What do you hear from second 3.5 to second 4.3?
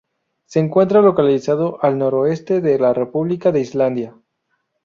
de Islandia.